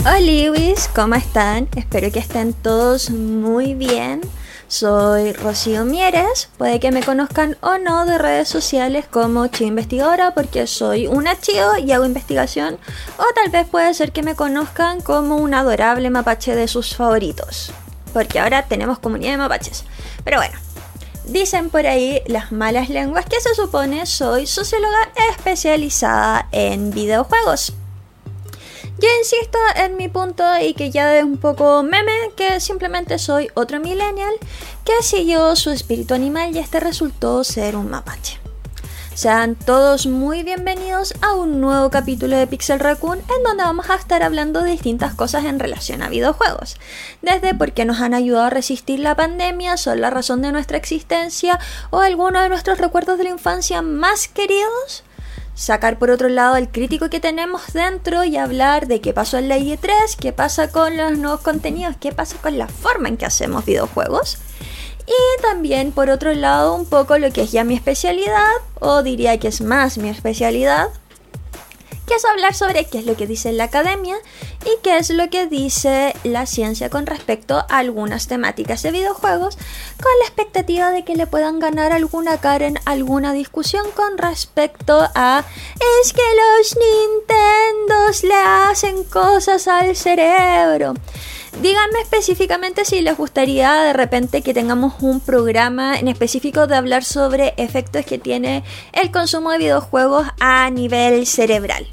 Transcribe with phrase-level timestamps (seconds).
[0.00, 1.68] Hola Lewis, ¿cómo están?
[1.76, 4.22] Espero que estén todos muy bien.
[4.66, 10.32] Soy Rocío Mieres, puede que me conozcan o no de redes sociales como Chio Investigadora
[10.32, 12.78] porque soy una Chio y hago investigación
[13.18, 17.72] o tal vez puede ser que me conozcan como un adorable mapache de sus favoritos
[18.16, 19.84] porque ahora tenemos comunidad de mapaches.
[20.24, 20.58] Pero bueno,
[21.26, 27.74] dicen por ahí las malas lenguas que se supone soy socióloga especializada en videojuegos.
[28.98, 33.50] Yo insisto en mi punto y que ya es un poco meme, que simplemente soy
[33.52, 34.32] otro millennial
[34.82, 38.45] que siguió su espíritu animal y este resultó ser un mapache.
[39.16, 43.94] Sean todos muy bienvenidos a un nuevo capítulo de Pixel Raccoon en donde vamos a
[43.94, 46.76] estar hablando de distintas cosas en relación a videojuegos.
[47.22, 50.76] Desde por qué nos han ayudado a resistir la pandemia, son la razón de nuestra
[50.76, 51.58] existencia
[51.88, 55.02] o algunos de nuestros recuerdos de la infancia más queridos
[55.54, 59.48] sacar por otro lado el crítico que tenemos dentro y hablar de qué pasó en
[59.48, 63.24] la IE3, qué pasa con los nuevos contenidos, qué pasa con la forma en que
[63.24, 64.36] hacemos videojuegos.
[65.06, 69.38] Y también por otro lado un poco lo que es ya mi especialidad, o diría
[69.38, 70.88] que es más mi especialidad,
[72.06, 74.16] que es hablar sobre qué es lo que dice la academia
[74.64, 79.56] y qué es lo que dice la ciencia con respecto a algunas temáticas de videojuegos,
[79.56, 85.08] con la expectativa de que le puedan ganar alguna cara en alguna discusión con respecto
[85.14, 85.44] a
[86.02, 90.94] es que los Nintendos le hacen cosas al cerebro.
[91.62, 97.02] Díganme específicamente si les gustaría de repente que tengamos un programa en específico de hablar
[97.02, 98.62] sobre efectos que tiene
[98.92, 101.86] el consumo de videojuegos a nivel cerebral.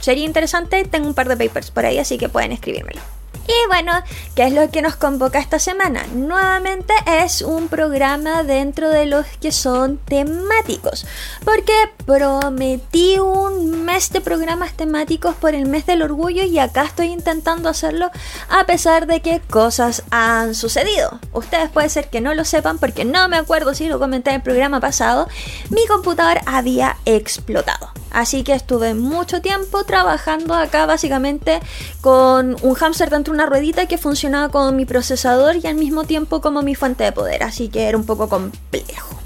[0.00, 3.00] Sería interesante, tengo un par de papers por ahí, así que pueden escribírmelo.
[3.46, 3.92] Y bueno,
[4.34, 6.04] ¿qué es lo que nos convoca esta semana?
[6.14, 11.06] Nuevamente es un programa dentro de los que son temáticos.
[11.44, 11.72] Porque
[12.06, 17.68] prometí un mes de programas temáticos por el mes del orgullo y acá estoy intentando
[17.68, 18.10] hacerlo
[18.48, 21.20] a pesar de que cosas han sucedido.
[21.32, 24.36] Ustedes puede ser que no lo sepan porque no me acuerdo si lo comenté en
[24.36, 25.28] el programa pasado.
[25.70, 27.93] Mi computador había explotado.
[28.14, 31.60] Así que estuve mucho tiempo trabajando acá básicamente
[32.00, 36.04] con un hámster dentro de una ruedita que funcionaba como mi procesador y al mismo
[36.04, 37.42] tiempo como mi fuente de poder.
[37.42, 39.18] Así que era un poco complejo.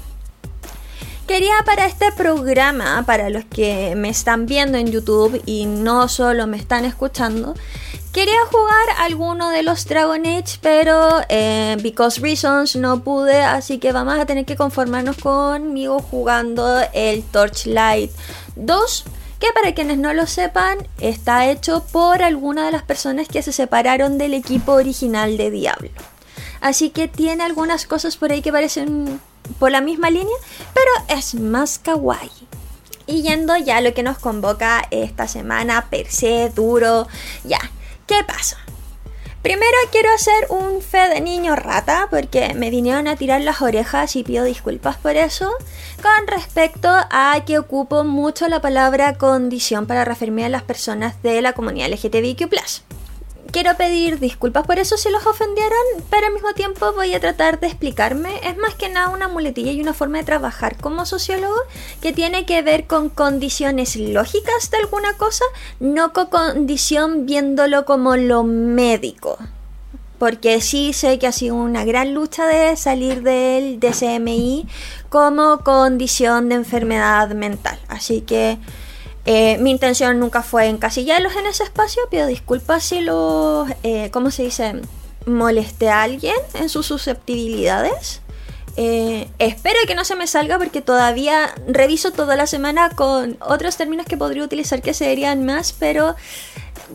[1.27, 6.47] Quería para este programa, para los que me están viendo en YouTube y no solo
[6.47, 7.53] me están escuchando,
[8.11, 13.91] Quería jugar alguno de los Dragon Age, pero eh, because reasons no pude, así que
[13.91, 18.09] vamos a tener que conformarnos conmigo jugando el Torchlight
[18.59, 19.05] 2,
[19.39, 23.51] que para quienes no lo sepan está hecho por alguna de las personas que se
[23.51, 25.89] separaron del equipo original de Diablo.
[26.61, 29.21] Así que tiene algunas cosas por ahí que parecen
[29.57, 30.35] por la misma línea,
[30.73, 32.29] pero es más kawaii.
[33.07, 37.07] Y yendo ya a lo que nos convoca esta semana, per se, duro,
[37.43, 37.59] ya,
[38.09, 38.57] ¿Qué pasa?
[39.41, 44.17] Primero quiero hacer un fe de niño rata porque me vinieron a tirar las orejas
[44.17, 45.49] y pido disculpas por eso.
[46.01, 51.41] Con respecto a que ocupo mucho la palabra condición para referirme a las personas de
[51.41, 52.49] la comunidad LGTBIQ
[53.51, 55.77] quiero pedir disculpas por eso si los ofendieron,
[56.09, 58.29] pero al mismo tiempo voy a tratar de explicarme.
[58.43, 61.55] Es más que nada una muletilla y una forma de trabajar como sociólogo
[62.01, 65.45] que tiene que ver con condiciones lógicas de alguna cosa,
[65.79, 69.37] no con condición viéndolo como lo médico.
[70.17, 74.67] Porque sí sé que ha sido una gran lucha de salir del DCMI
[75.09, 77.79] como condición de enfermedad mental.
[77.87, 78.57] Así que
[79.25, 82.01] eh, mi intención nunca fue encasillarlos en ese espacio.
[82.09, 84.81] Pido disculpas si los, eh, ¿cómo se dice?
[85.25, 88.21] Molesté a alguien en sus susceptibilidades.
[88.77, 93.75] Eh, espero que no se me salga porque todavía reviso toda la semana con otros
[93.75, 96.15] términos que podría utilizar que serían más, pero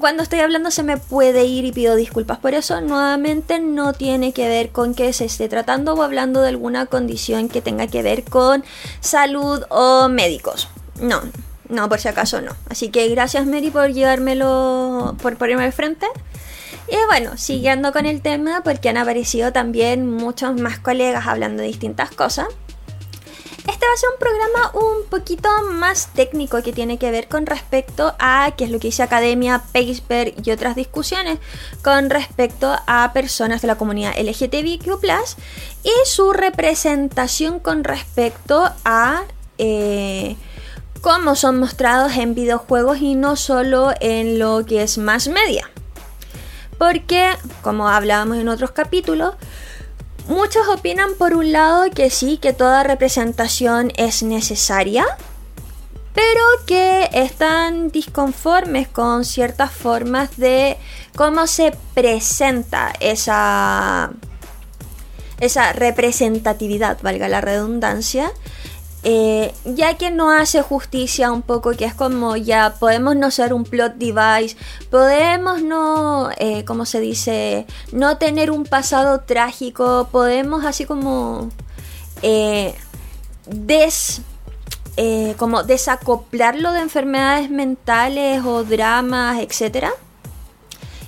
[0.01, 2.81] cuando estoy hablando se me puede ir y pido disculpas por eso.
[2.81, 7.49] Nuevamente no tiene que ver con que se esté tratando o hablando de alguna condición
[7.49, 8.65] que tenga que ver con
[9.01, 10.69] salud o médicos.
[11.01, 11.21] No,
[11.69, 12.55] no, por si acaso no.
[12.69, 16.07] Así que gracias Mary por llevármelo, por ponerme al frente.
[16.89, 21.69] Y bueno, siguiendo con el tema, porque han aparecido también muchos más colegas hablando de
[21.69, 22.47] distintas cosas.
[23.67, 27.47] Este va a ser un programa un poquito más técnico que tiene que ver con
[27.47, 31.39] respecto a qué es lo que dice Academia, Paceper y otras discusiones
[31.83, 34.87] con respecto a personas de la comunidad LGTBIQ
[35.83, 39.23] y su representación con respecto a
[39.57, 40.37] eh,
[41.05, 45.71] cómo son mostrados en videojuegos y no solo en lo que es más media.
[46.79, 47.29] Porque,
[47.61, 49.35] como hablábamos en otros capítulos,
[50.29, 55.05] muchos opinan por un lado que sí, que toda representación es necesaria,
[56.15, 60.79] pero que están disconformes con ciertas formas de
[61.15, 64.11] cómo se presenta esa,
[65.39, 68.33] esa representatividad, valga la redundancia,
[69.05, 73.53] eh, ya que no hace justicia un poco, que es como ya podemos no ser
[73.53, 74.57] un plot device,
[74.91, 81.51] podemos no, eh, como se dice, no tener un pasado trágico, podemos así como
[82.23, 82.75] eh,
[83.47, 84.23] des,
[85.37, 89.93] como desacoplarlo de enfermedades mentales o dramas, etcétera.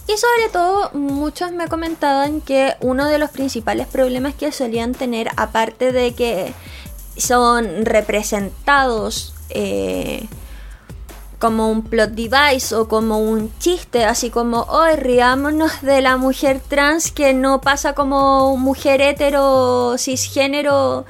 [0.08, 5.30] Y sobre todo, muchos me comentaban que uno de los principales problemas que solían tener,
[5.36, 6.52] aparte de que
[7.16, 10.26] son representados eh,
[11.38, 16.60] como un plot device o como un chiste, así como, hoy riámonos de la mujer
[16.66, 21.04] trans que no pasa como mujer hetero cisgénero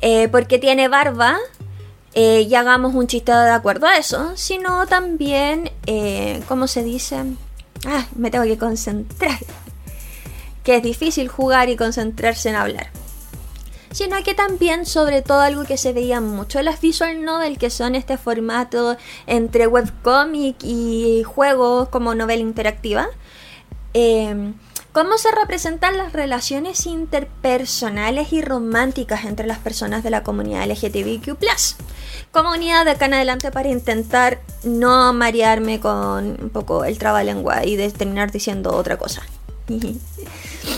[0.00, 1.36] eh, porque tiene barba.
[2.18, 5.70] Eh, y hagamos un chiste de acuerdo a eso, sino también,
[6.48, 7.22] ¿cómo se dice?
[7.86, 9.38] Ah, me tengo que concentrar.
[10.64, 12.88] Que es difícil jugar y concentrarse en hablar
[13.96, 17.70] sino que también sobre todo algo que se veía mucho en las visual novel que
[17.70, 23.08] son este formato entre webcomic y juegos como novela interactiva
[23.94, 24.52] em,
[24.92, 31.34] cómo se representan las relaciones interpersonales y románticas entre las personas de la comunidad LGTBIQ+.
[32.32, 37.76] Comunidad de acá en adelante para intentar no marearme con un poco el trabalengua y
[37.76, 39.22] de terminar diciendo otra cosa.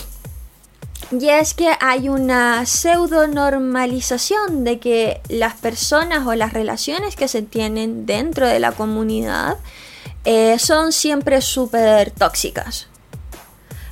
[1.11, 7.29] Y es que hay una pseudo normalización de que las personas o las relaciones que
[7.29, 9.57] se tienen dentro de la comunidad
[10.25, 12.89] eh, son siempre súper tóxicas.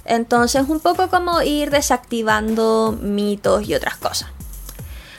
[0.05, 4.29] Entonces, un poco como ir desactivando mitos y otras cosas.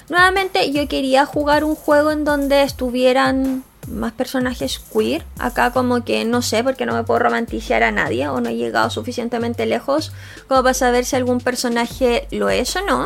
[0.07, 5.25] Nuevamente, yo quería jugar un juego en donde estuvieran más personajes queer.
[5.39, 8.55] Acá como que no sé porque no me puedo romantizar a nadie o no he
[8.55, 10.11] llegado suficientemente lejos
[10.47, 13.05] como para saber si algún personaje lo es o no.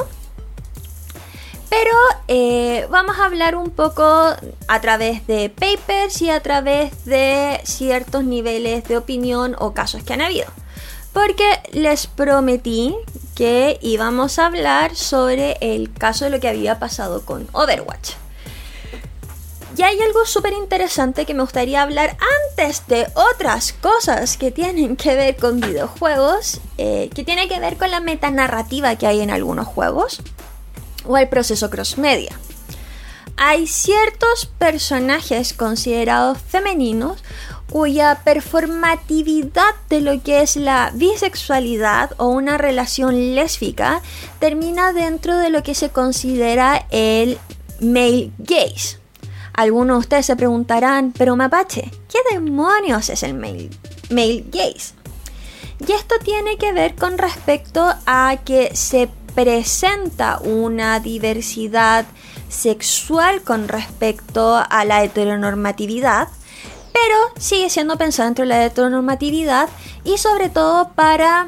[1.69, 1.91] Pero
[2.27, 8.25] eh, vamos a hablar un poco a través de papers y a través de ciertos
[8.25, 10.47] niveles de opinión o casos que han habido.
[11.13, 12.93] Porque les prometí
[13.35, 18.20] que íbamos a hablar sobre el caso de lo que había pasado con Overwatch.
[19.77, 22.17] Y hay algo súper interesante que me gustaría hablar
[22.51, 27.77] antes de otras cosas que tienen que ver con videojuegos, eh, que tiene que ver
[27.77, 30.21] con la metanarrativa que hay en algunos juegos
[31.05, 32.37] o el proceso cross-media.
[33.37, 37.23] Hay ciertos personajes considerados femeninos
[37.71, 44.01] cuya performatividad de lo que es la bisexualidad o una relación lésbica
[44.39, 47.39] termina dentro de lo que se considera el
[47.79, 49.00] male gaze.
[49.53, 53.69] Algunos de ustedes se preguntarán, pero Mapache, ¿qué demonios es el male,
[54.09, 54.93] gaze?
[55.85, 62.05] Y esto tiene que ver con respecto a que se presenta una diversidad
[62.49, 66.27] sexual con respecto a la heteronormatividad,
[66.93, 69.69] pero sigue siendo pensado dentro de la heteronormatividad
[70.03, 71.47] y sobre todo para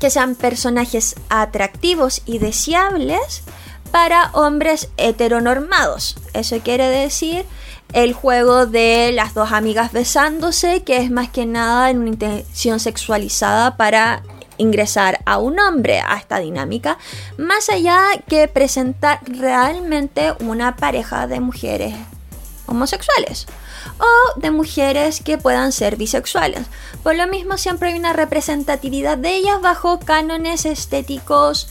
[0.00, 3.42] que sean personajes atractivos y deseables
[3.96, 6.16] para hombres heteronormados.
[6.34, 7.46] Eso quiere decir
[7.94, 12.78] el juego de las dos amigas besándose, que es más que nada en una intención
[12.78, 14.22] sexualizada para
[14.58, 16.98] ingresar a un hombre a esta dinámica,
[17.38, 17.98] más allá
[18.28, 21.94] que presentar realmente una pareja de mujeres
[22.66, 23.46] homosexuales
[23.98, 26.66] o de mujeres que puedan ser bisexuales.
[27.02, 31.70] Por lo mismo siempre hay una representatividad de ellas bajo cánones estéticos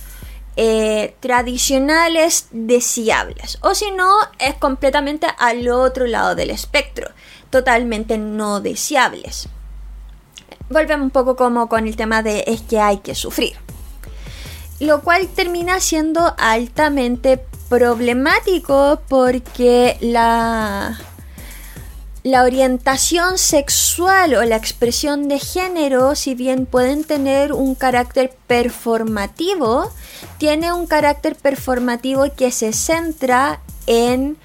[0.57, 3.57] eh, tradicionales deseables.
[3.61, 4.09] O si no,
[4.39, 7.09] es completamente al otro lado del espectro,
[7.49, 9.49] totalmente no deseables.
[10.69, 13.55] Volvemos un poco como con el tema de es que hay que sufrir.
[14.79, 20.99] Lo cual termina siendo altamente problemático porque la
[22.25, 29.91] la orientación sexual o la expresión de género, si bien pueden tener un carácter performativo,
[30.39, 34.37] tiene un carácter performativo que se centra en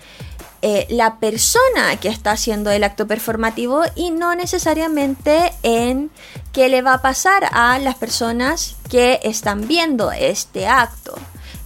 [0.61, 6.11] eh, la persona que está haciendo el acto performativo y no necesariamente en
[6.53, 11.15] qué le va a pasar a las personas que están viendo este acto.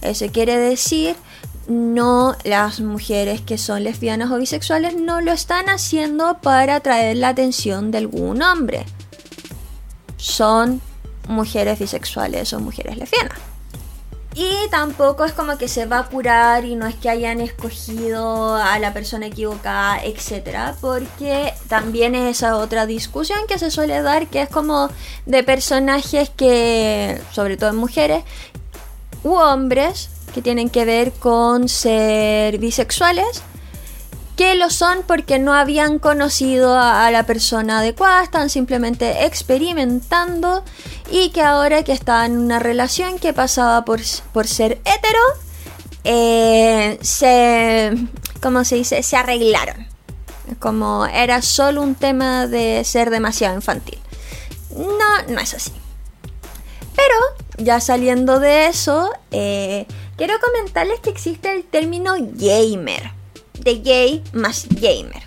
[0.01, 1.17] Eso quiere decir
[1.67, 7.29] no las mujeres que son lesbianas o bisexuales no lo están haciendo para atraer la
[7.29, 8.85] atención de algún hombre.
[10.17, 10.81] Son
[11.27, 13.39] mujeres bisexuales o mujeres lesbianas.
[14.37, 18.55] Y tampoco es como que se va a curar y no es que hayan escogido
[18.55, 24.27] a la persona equivocada, etcétera, porque también es esa otra discusión que se suele dar
[24.27, 24.89] que es como
[25.25, 28.25] de personajes que, sobre todo en mujeres
[29.23, 33.41] u hombres, que tienen que ver con ser bisexuales,
[34.35, 40.61] que lo son porque no habían conocido a, la persona adecuada, están simplemente experimentando
[41.09, 44.01] y que ahora que estaban en una relación que pasaba por,
[44.33, 45.21] por ser hetero,
[46.03, 47.95] eh, se,
[48.41, 49.03] ¿cómo se dice?
[49.03, 49.87] Se arreglaron.
[50.59, 53.99] Como era solo un tema de ser demasiado infantil.
[54.75, 55.71] No, no es así.
[56.93, 57.15] Pero
[57.57, 59.85] ya saliendo de eso, eh,
[60.17, 63.11] quiero comentarles que existe el término gamer,
[63.59, 65.23] de gay más gamer.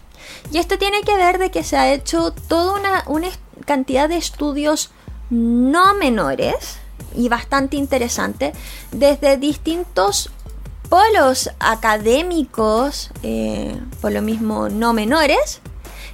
[0.51, 3.31] Y esto tiene que ver de que se ha hecho toda una,
[3.65, 4.91] cantidad de estudios
[5.29, 6.79] no menores
[7.15, 8.53] y bastante interesante
[8.93, 10.31] desde distintos
[10.89, 15.61] polos académicos, eh, por lo mismo no menores,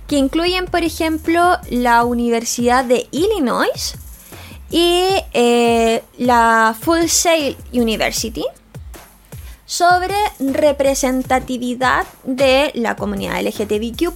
[0.08, 3.94] que incluyen, por ejemplo, la Universidad de Illinois
[4.70, 8.44] y eh, la Full Sail University,
[9.66, 14.12] sobre representatividad de la comunidad LGTBQ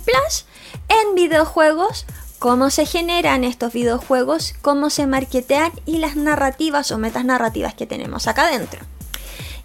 [0.89, 2.07] en videojuegos,
[2.39, 7.87] cómo se generan estos videojuegos, cómo se marketean y las narrativas o metas narrativas que
[7.87, 8.81] tenemos acá adentro.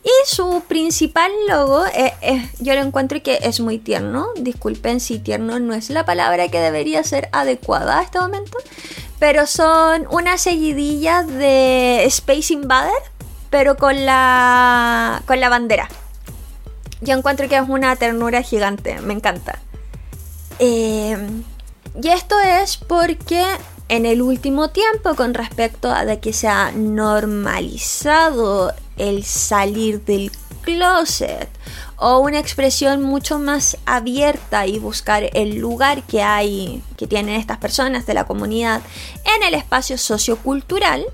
[0.04, 2.14] Y su principal logo, eh,
[2.60, 4.28] yo lo encuentro que es muy tierno.
[4.36, 8.58] Disculpen si tierno no es la palabra que debería ser adecuada a este momento.
[9.20, 13.13] Pero son una seguidilla de Space Invader
[13.54, 15.88] pero con la, con la bandera.
[17.02, 19.60] Yo encuentro que es una ternura gigante, me encanta.
[20.58, 21.16] Eh,
[22.02, 23.46] y esto es porque
[23.90, 30.32] en el último tiempo, con respecto a que se ha normalizado el salir del
[30.64, 31.48] closet
[31.98, 37.60] o una expresión mucho más abierta y buscar el lugar que hay que tienen estas
[37.60, 38.82] personas de la comunidad
[39.36, 41.06] en el espacio sociocultural,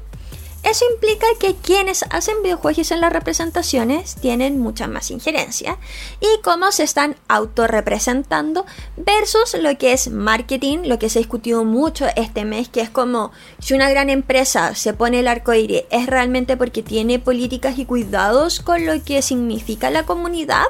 [0.62, 5.78] eso implica que quienes hacen videojuegos en las representaciones tienen mucha más injerencia
[6.20, 8.66] y cómo se están autorrepresentando
[8.98, 12.90] versus lo que es marketing, lo que se ha discutido mucho este mes, que es
[12.90, 17.80] como si una gran empresa se pone el arco iris, es realmente porque tiene políticas
[17.80, 20.66] y cuidados con lo que significa la comunidad.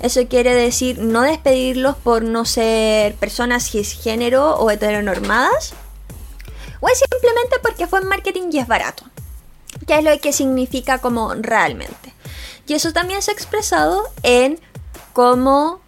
[0.00, 5.74] Eso quiere decir no despedirlos por no ser personas cisgénero o heteronormadas.
[6.80, 9.04] O es simplemente porque fue en marketing y es barato
[9.86, 12.14] qué es lo que significa como realmente.
[12.66, 14.58] Y eso también se ha expresado en
[15.12, 15.80] cómo,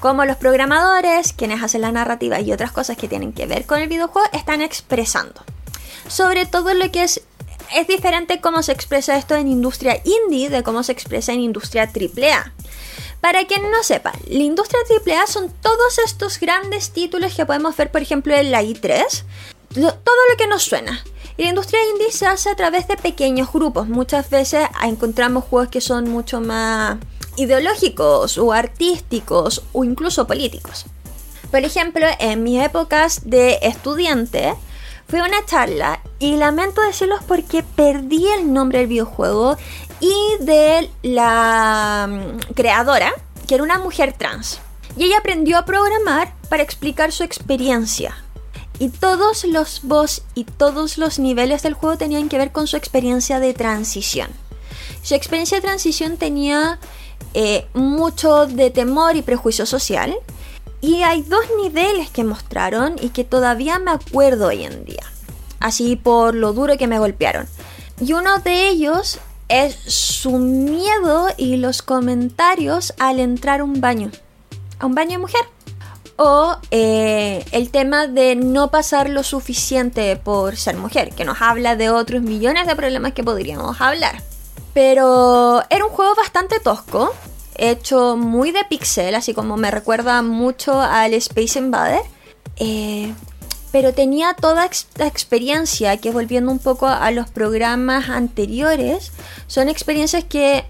[0.00, 3.80] cómo los programadores, quienes hacen la narrativa y otras cosas que tienen que ver con
[3.80, 5.42] el videojuego, están expresando.
[6.08, 7.22] Sobre todo lo que es
[7.74, 11.82] es diferente cómo se expresa esto en industria indie de cómo se expresa en industria
[11.82, 12.52] AAA.
[13.20, 17.90] Para quien no sepa, la industria AAA son todos estos grandes títulos que podemos ver,
[17.90, 19.24] por ejemplo, en la i3.
[19.74, 21.02] todo lo que nos suena.
[21.36, 23.88] Y la industria indie se hace a través de pequeños grupos.
[23.88, 26.96] Muchas veces encontramos juegos que son mucho más
[27.36, 30.86] ideológicos o artísticos o incluso políticos.
[31.50, 34.54] Por ejemplo, en mis épocas de estudiante,
[35.08, 39.56] fui a una charla y lamento decirlos porque perdí el nombre del videojuego
[40.00, 43.12] y de la mm, creadora,
[43.46, 44.60] que era una mujer trans.
[44.96, 48.16] Y ella aprendió a programar para explicar su experiencia
[48.78, 52.76] y todos los boss y todos los niveles del juego tenían que ver con su
[52.76, 54.28] experiencia de transición.
[55.02, 56.78] Su experiencia de transición tenía
[57.34, 60.16] eh, mucho de temor y prejuicio social.
[60.80, 65.04] Y hay dos niveles que mostraron y que todavía me acuerdo hoy en día.
[65.58, 67.46] Así por lo duro que me golpearon.
[68.00, 69.18] Y uno de ellos
[69.48, 74.10] es su miedo y los comentarios al entrar a un baño.
[74.78, 75.55] A un baño de mujer
[76.16, 81.76] o eh, el tema de no pasar lo suficiente por ser mujer, que nos habla
[81.76, 84.22] de otros millones de problemas que podríamos hablar.
[84.72, 87.14] Pero era un juego bastante tosco.
[87.58, 92.02] hecho muy de pixel, así como me recuerda mucho al Space Invader.
[92.56, 93.12] Eh,
[93.72, 99.12] pero tenía toda esta experiencia que volviendo un poco a los programas anteriores,
[99.48, 100.64] son experiencias que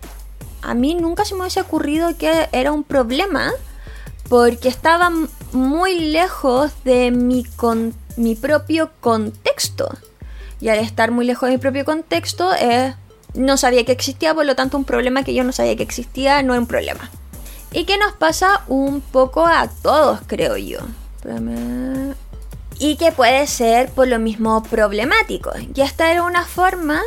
[0.63, 3.53] a mí nunca se me hubiese ocurrido que era un problema
[4.29, 5.11] porque estaba
[5.53, 7.47] muy lejos de mi,
[8.17, 9.89] mi propio contexto.
[10.61, 12.95] Y al estar muy lejos de mi propio contexto, eh,
[13.35, 16.43] no sabía que existía, por lo tanto un problema que yo no sabía que existía
[16.43, 17.11] no era un problema.
[17.73, 20.79] Y que nos pasa un poco a todos, creo yo.
[22.79, 25.51] Y que puede ser por lo mismo problemático.
[25.75, 27.03] Y esta era una forma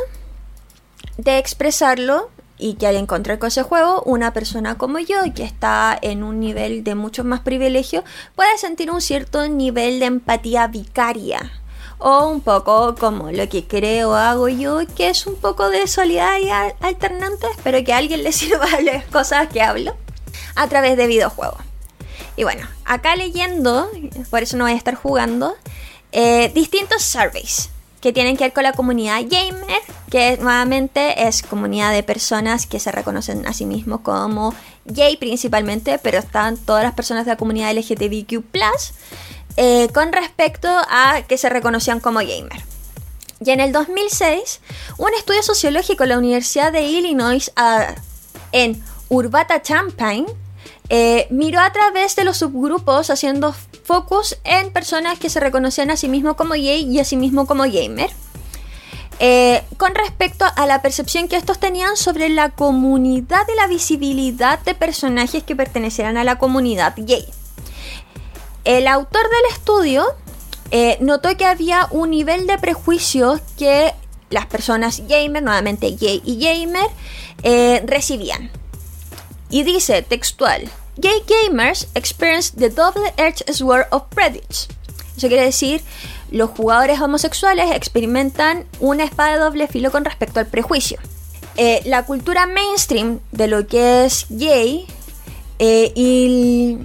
[1.16, 5.98] de expresarlo y que al encontrar con ese juego, una persona como yo, que está
[6.00, 11.52] en un nivel de mucho más privilegio, puede sentir un cierto nivel de empatía vicaria.
[11.98, 16.74] O un poco como lo que creo hago yo, que es un poco de solidaridad
[16.80, 17.46] alternante.
[17.54, 19.96] Espero que a alguien le sirva las cosas que hablo
[20.54, 21.62] a través de videojuegos.
[22.36, 23.90] Y bueno, acá leyendo,
[24.30, 25.54] por eso no voy a estar jugando,
[26.12, 29.80] eh, distintos surveys que tienen que ver con la comunidad gamer,
[30.10, 34.54] que nuevamente es comunidad de personas que se reconocen a sí mismos como
[34.86, 38.42] gay principalmente, pero están todas las personas de la comunidad LGTBQ
[39.56, 42.62] eh, con respecto a que se reconocían como gamer.
[43.44, 44.60] Y en el 2006,
[44.98, 47.94] un estudio sociológico en la Universidad de Illinois ah,
[48.52, 50.26] en Urbana-Champaign
[50.88, 53.54] eh, miró a través de los subgrupos haciendo
[53.90, 57.44] focus en personas que se reconocían a sí mismos como gay y a sí mismo
[57.44, 58.08] como gamer.
[59.18, 64.60] Eh, con respecto a la percepción que estos tenían sobre la comunidad y la visibilidad
[64.60, 67.26] de personajes que pertenecieran a la comunidad gay.
[68.62, 70.06] El autor del estudio
[70.70, 73.92] eh, notó que había un nivel de prejuicio que
[74.28, 76.86] las personas gamer, nuevamente gay y gamer,
[77.42, 78.52] eh, recibían.
[79.50, 84.68] Y dice textual, Gay gamers experience the double-edged sword of prejudice.
[85.16, 85.82] Eso quiere decir,
[86.30, 90.98] los jugadores homosexuales experimentan una espada de doble filo con respecto al prejuicio.
[91.56, 94.86] Eh, la cultura mainstream de lo que es gay
[95.58, 96.78] eh, y,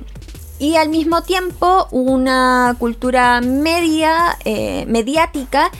[0.76, 5.72] al mismo tiempo una cultura media, eh, mediática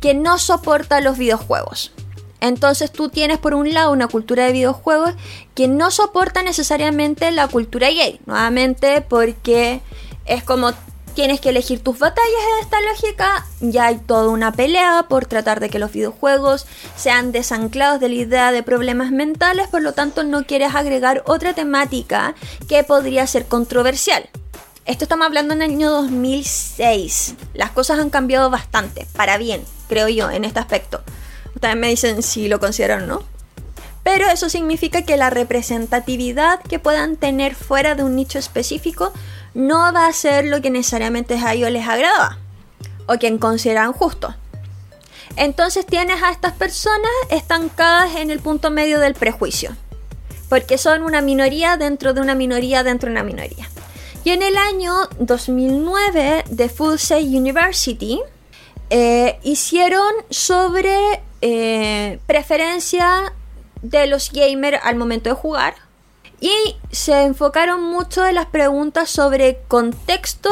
[0.00, 1.92] que no soporta los videojuegos.
[2.40, 5.14] Entonces tú tienes por un lado una cultura de videojuegos
[5.54, 9.80] que no soporta necesariamente la cultura gay, nuevamente porque
[10.24, 10.72] es como
[11.14, 15.60] tienes que elegir tus batallas en esta lógica, ya hay toda una pelea por tratar
[15.60, 20.22] de que los videojuegos sean desanclados de la idea de problemas mentales, por lo tanto
[20.22, 22.34] no quieres agregar otra temática
[22.68, 24.28] que podría ser controversial.
[24.86, 27.34] Esto estamos hablando en el año 2006.
[27.54, 31.02] Las cosas han cambiado bastante, para bien, creo yo, en este aspecto.
[31.60, 33.22] Ustedes me dicen si lo consideran o no.
[34.02, 39.12] Pero eso significa que la representatividad que puedan tener fuera de un nicho específico
[39.52, 42.38] no va a ser lo que necesariamente a ellos les agrada
[43.04, 44.34] o quien consideran justo.
[45.36, 49.76] Entonces tienes a estas personas estancadas en el punto medio del prejuicio,
[50.48, 53.68] porque son una minoría dentro de una minoría dentro de una minoría.
[54.24, 58.18] Y en el año 2009, The Full Sail University
[58.88, 63.32] eh, hicieron sobre eh, preferencia
[63.82, 65.74] de los gamers al momento de jugar.
[66.40, 70.50] Y se enfocaron mucho en las preguntas sobre contexto,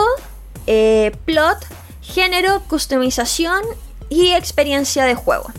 [0.67, 1.59] eh, plot,
[2.03, 3.63] género, customización
[4.11, 5.51] y experiencia de juego.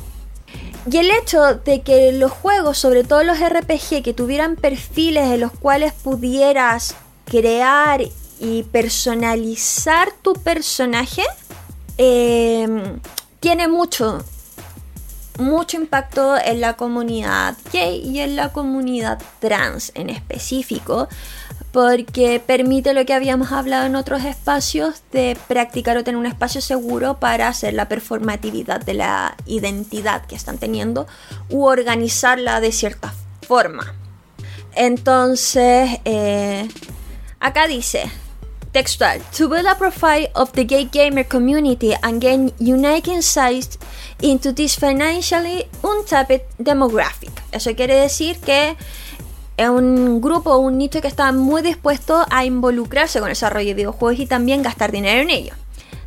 [0.89, 5.41] Y el hecho de que los juegos, sobre todo los RPG, que tuvieran perfiles en
[5.41, 8.01] los cuales pudieras crear
[8.39, 11.23] y personalizar tu personaje,
[11.97, 12.67] eh,
[13.39, 14.23] tiene mucho
[15.39, 21.07] mucho impacto en la comunidad gay y en la comunidad trans en específico,
[21.71, 26.61] porque permite lo que habíamos hablado en otros espacios de practicar o tener un espacio
[26.61, 31.07] seguro para hacer la performatividad de la identidad que están teniendo
[31.49, 33.13] u organizarla de cierta
[33.47, 33.93] forma.
[34.75, 36.67] Entonces, eh,
[37.39, 38.09] acá dice,
[38.71, 43.77] textual, to build a profile of the gay gamer community and gain unique insights
[44.21, 47.31] into this financially untapped demographic.
[47.51, 48.75] Eso quiere decir que
[49.57, 53.73] es un grupo, un nicho que está muy dispuesto a involucrarse con el desarrollo de
[53.73, 55.53] videojuegos y también gastar dinero en ello.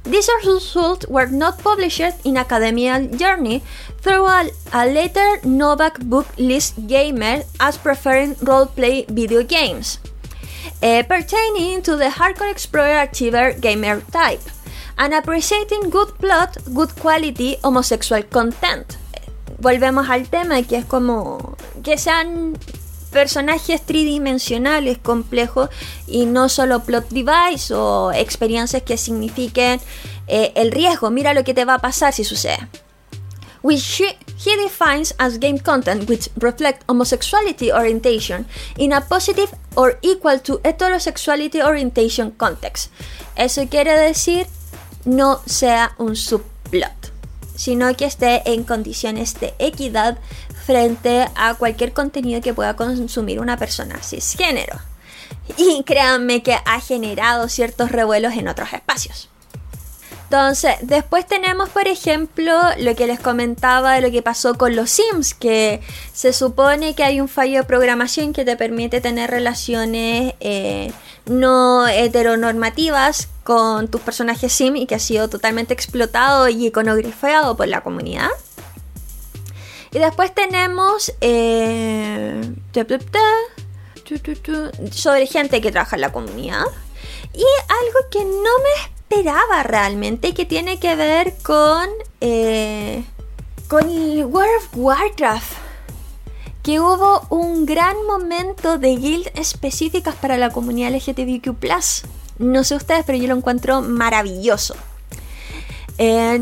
[0.05, 3.63] These results were not published in Academia Journey
[4.01, 10.01] through a, a later Novak book list gamer as preferring role-play video games,
[10.83, 14.41] uh, pertaining to the hardcore explorer achiever gamer type
[14.99, 18.97] and appreciating good plot, good quality, homosexual content.
[19.59, 22.59] Volvemos al tema que es como que sean
[23.13, 25.69] personajes tridimensionales complejos
[26.07, 29.81] y no solo plot device o experiencias que signifiquen
[30.27, 31.11] eh, el riesgo.
[31.11, 32.69] Mira lo que te va a pasar si sucede.
[33.63, 34.03] Which
[34.39, 40.59] he, defines as game content which reflect homosexuality orientation in a positive or equal to
[40.59, 42.91] heterosexuality orientation context.
[43.37, 44.47] Eso quiere decir
[45.05, 47.13] no sea un subplot,
[47.55, 50.19] sino que esté en condiciones de equidad
[50.65, 54.79] frente a cualquier contenido que pueda consumir una persona cisgénero.
[55.57, 59.29] Y créanme que ha generado ciertos revuelos en otros espacios.
[60.33, 64.89] Entonces, después tenemos, por ejemplo, lo que les comentaba de lo que pasó con los
[64.89, 65.83] Sims, que
[66.15, 70.91] se supone que hay un fallo de programación que te permite tener relaciones eh,
[71.27, 77.69] no heteronormativas con tus personajes Sim y que ha sido totalmente explotado y iconografiado por
[77.69, 78.31] la comunidad.
[79.91, 82.41] Y después tenemos eh,
[84.93, 86.65] sobre gente que trabaja en la comunidad.
[87.35, 91.87] Y algo que no me esperaba realmente que tiene que ver con,
[92.23, 93.05] eh,
[93.69, 95.53] con el World of Warcraft.
[96.63, 101.55] Que hubo un gran momento de guild específicas para la comunidad LGTBQ.
[102.39, 104.75] No sé ustedes, pero yo lo encuentro maravilloso.
[105.99, 106.41] Eh,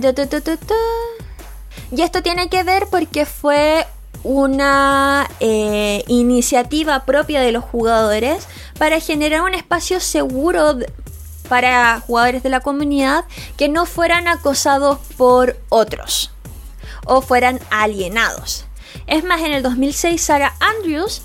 [1.90, 3.84] y esto tiene que ver porque fue
[4.22, 8.46] una eh, iniciativa propia de los jugadores
[8.78, 10.78] para generar un espacio seguro
[11.50, 13.24] para jugadores de la comunidad
[13.56, 16.30] que no fueran acosados por otros
[17.04, 18.66] o fueran alienados.
[19.08, 21.22] Es más, en el 2006 Sarah Andrews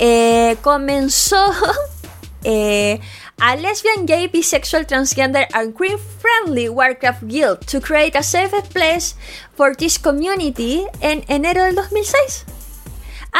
[0.00, 1.52] eh, comenzó
[2.42, 3.00] eh,
[3.38, 9.14] a lesbian, gay, bisexual, transgender, and queer friendly Warcraft guild to create a safe place
[9.54, 12.57] for this community en enero del 2006.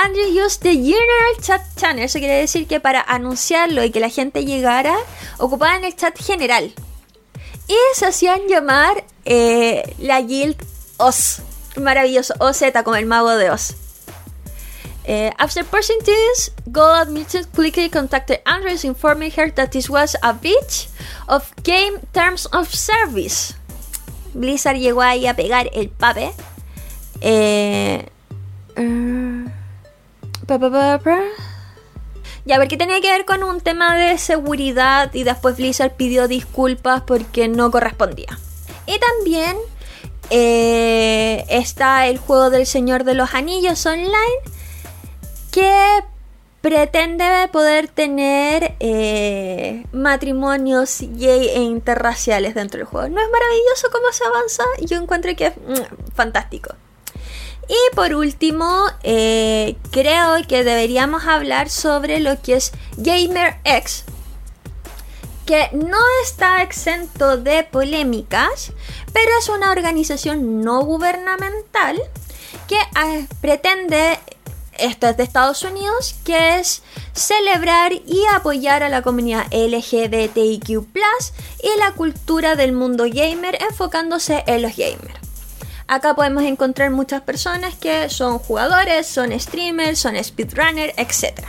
[0.05, 2.05] Andrew used the General Chat Channel.
[2.05, 4.97] Eso quiere decir que para anunciarlo y que la gente llegara,
[5.39, 6.73] ocupaban el chat general.
[7.67, 10.57] Y se hacían llamar eh, la Guild
[10.99, 11.43] Oz.
[11.77, 12.35] Maravilloso.
[12.39, 13.75] OZ como el mago de Oz.
[15.09, 20.33] Uh, after pushing this, Gold admitted quickly contacted Andrews, informing her that this was a
[20.35, 20.89] breach
[21.27, 23.55] of game terms of service.
[24.35, 26.35] Blizzard llegó ahí a pegar el pape.
[27.21, 28.07] Eh,
[28.77, 29.49] uh,
[32.45, 36.27] ya, ver qué tenía que ver con un tema de seguridad y después Blizzard pidió
[36.29, 38.39] disculpas porque no correspondía.
[38.87, 39.57] Y también
[40.31, 44.39] eh, está el juego del Señor de los Anillos online
[45.53, 46.03] que
[46.63, 53.09] pretende poder tener eh, matrimonios gay e interraciales dentro del juego.
[53.09, 54.65] ¿No es maravilloso cómo se avanza?
[54.81, 56.75] Yo encuentro que es mm, fantástico.
[57.69, 64.05] Y por último, eh, creo que deberíamos hablar sobre lo que es GamerX,
[65.45, 68.73] que no está exento de polémicas,
[69.13, 72.01] pero es una organización no gubernamental
[72.69, 74.19] que ah, pretende,
[74.79, 81.79] esto es de Estados Unidos, que es celebrar y apoyar a la comunidad LGBTIQ y
[81.79, 85.28] la cultura del mundo gamer enfocándose en los gamers.
[85.91, 91.41] Acá podemos encontrar muchas personas que son jugadores, son streamers, son speedrunners, etc.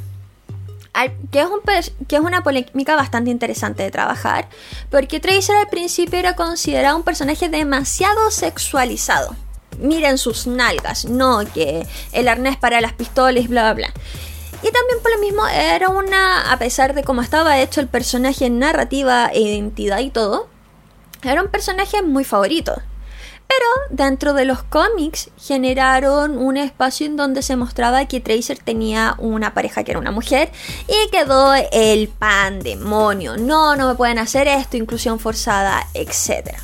[1.31, 1.61] Que es, un,
[2.07, 4.49] que es una polémica bastante interesante de trabajar,
[4.89, 9.35] porque Tracer al principio era considerado un personaje demasiado sexualizado.
[9.79, 13.93] Miren sus nalgas, no que el arnés para las pistolas, bla, bla, bla.
[14.63, 18.45] Y también por lo mismo era una, a pesar de cómo estaba hecho el personaje
[18.45, 20.47] en narrativa identidad y todo,
[21.23, 22.81] era un personaje muy favorito.
[23.51, 29.15] Pero dentro de los cómics generaron un espacio en donde se mostraba que Tracer tenía
[29.17, 30.51] una pareja que era una mujer
[30.87, 33.35] y quedó el pandemonio.
[33.35, 36.55] No, no me pueden hacer esto, inclusión forzada, etc.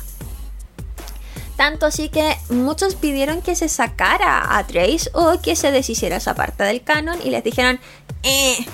[1.56, 6.34] Tanto así que muchos pidieron que se sacara a Trace o que se deshiciera esa
[6.34, 7.80] parte del canon y les dijeron,
[8.22, 8.64] eh,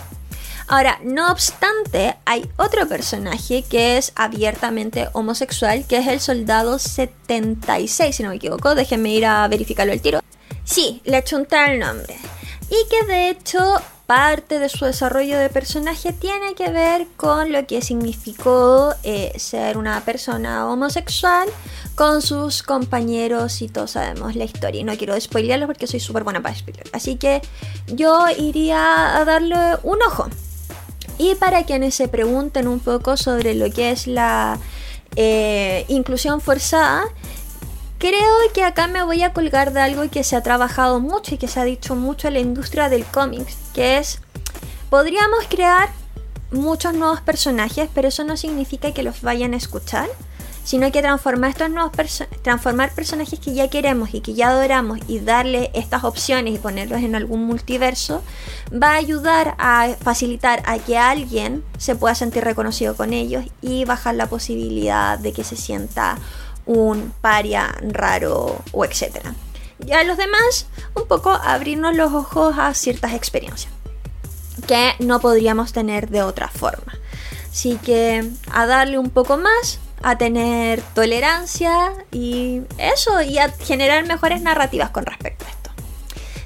[0.66, 8.16] Ahora, no obstante, hay otro personaje que es abiertamente homosexual, que es el soldado 76,
[8.16, 8.74] si no me equivoco.
[8.74, 10.20] Déjenme ir a verificarlo el tiro.
[10.64, 12.16] Sí, le achunté el nombre.
[12.70, 13.60] Y que de hecho
[14.06, 19.78] parte de su desarrollo de personaje tiene que ver con lo que significó eh, ser
[19.78, 21.48] una persona homosexual
[21.94, 24.80] con sus compañeros y todos sabemos la historia.
[24.80, 26.88] Y no quiero spoilearlo porque soy súper buena para spoiler.
[26.92, 27.40] Así que
[27.86, 30.28] yo iría a darle un ojo.
[31.18, 34.58] Y para quienes se pregunten un poco sobre lo que es la
[35.16, 37.04] eh, inclusión forzada,
[37.98, 41.38] creo que acá me voy a colgar de algo que se ha trabajado mucho y
[41.38, 44.20] que se ha dicho mucho en la industria del cómic, que es,
[44.90, 45.88] podríamos crear
[46.50, 50.08] muchos nuevos personajes, pero eso no significa que los vayan a escuchar
[50.64, 51.92] sino que transformar estos nuevos
[52.42, 57.00] transformar personajes que ya queremos y que ya adoramos y darle estas opciones y ponerlos
[57.02, 58.22] en algún multiverso
[58.72, 63.84] va a ayudar a facilitar a que alguien se pueda sentir reconocido con ellos y
[63.84, 66.18] bajar la posibilidad de que se sienta
[66.66, 69.34] un paria raro o etcétera.
[69.86, 73.72] Y a los demás, un poco abrirnos los ojos a ciertas experiencias
[74.66, 76.94] que no podríamos tener de otra forma.
[77.50, 84.06] Así que a darle un poco más a tener tolerancia y eso, y a generar
[84.06, 85.70] mejores narrativas con respecto a esto.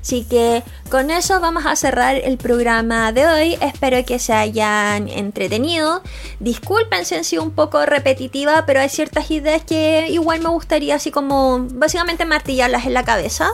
[0.01, 3.59] Así que con eso vamos a cerrar el programa de hoy.
[3.61, 6.03] Espero que se hayan entretenido.
[6.41, 10.95] Disculpen si han sido un poco repetitiva, pero hay ciertas ideas que igual me gustaría
[10.95, 13.51] así como básicamente martillarlas en la cabeza.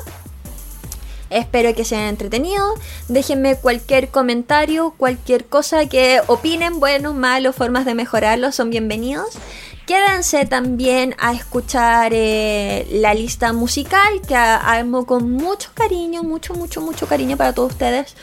[1.31, 2.75] Espero que se hayan entretenido.
[3.09, 9.38] Déjenme cualquier comentario, cualquier cosa que opinen, bueno, malo, formas de mejorarlo, son bienvenidos.
[9.87, 16.81] Quédense también a escuchar eh, la lista musical que armo con mucho cariño, mucho, mucho,
[16.81, 18.16] mucho cariño para todos ustedes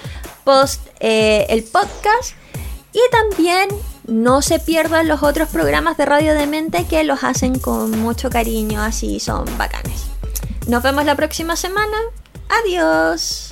[0.44, 2.34] post eh, el podcast.
[2.94, 3.70] Y también
[4.08, 8.30] no se pierdan los otros programas de Radio de Mente que los hacen con mucho
[8.30, 10.08] cariño, así son bacanes.
[10.68, 11.98] Nos vemos la próxima semana.
[12.50, 13.52] Adiós.